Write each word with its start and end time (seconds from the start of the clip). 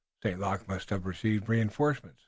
St. 0.23 0.39
Luc 0.39 0.67
must 0.67 0.89
have 0.89 1.05
received 1.05 1.43
a 1.43 1.51
reënforcement." 1.51 2.15